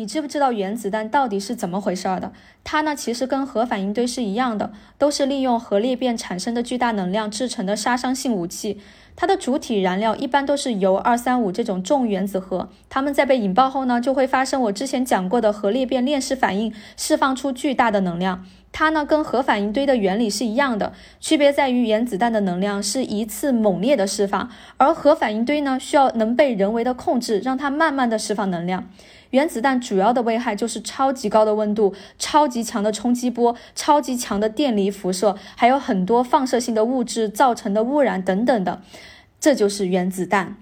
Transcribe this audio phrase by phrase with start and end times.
[0.00, 2.32] 你知不知道原子弹到底是怎么回事儿的？
[2.64, 8.80] 它呢，其实跟核反应堆是一样的，都是利用核裂变产生的巨大能量制成的杀伤性武器。
[9.20, 18.46] 它的主体燃料一般都是铀二三五这种重原子核，它们在被引爆后呢，就会发生我之前讲过的核裂变链式反应，释放出巨大的能量。
[18.72, 28.88] 它呢，跟核反应堆的原理是一样的，区别在于原子弹的能量是一次猛烈的释放，而核反应堆呢，需要能被人为的控制，让它慢慢的释放能量。
[29.32, 38.80] 原子弹主要的危害就是超级高的温度、超级强的冲击波、超级强的电离辐射，还有很多放射性的物质造成的污染等等的，
[39.40, 40.56] 这就是原子弹。